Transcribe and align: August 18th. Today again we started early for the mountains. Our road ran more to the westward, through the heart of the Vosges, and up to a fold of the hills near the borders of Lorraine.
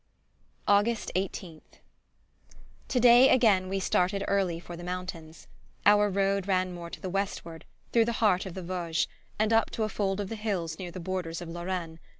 August 0.67 1.11
18th. 1.15 1.77
Today 2.87 3.29
again 3.29 3.69
we 3.69 3.79
started 3.79 4.25
early 4.27 4.59
for 4.59 4.75
the 4.75 4.83
mountains. 4.83 5.45
Our 5.85 6.09
road 6.09 6.47
ran 6.47 6.73
more 6.73 6.89
to 6.89 6.99
the 6.99 7.07
westward, 7.07 7.65
through 7.93 8.05
the 8.05 8.13
heart 8.13 8.47
of 8.47 8.55
the 8.55 8.63
Vosges, 8.63 9.05
and 9.37 9.53
up 9.53 9.69
to 9.69 9.83
a 9.83 9.89
fold 9.89 10.19
of 10.19 10.29
the 10.29 10.35
hills 10.35 10.79
near 10.79 10.89
the 10.89 10.99
borders 10.99 11.39
of 11.39 11.49
Lorraine. 11.49 11.99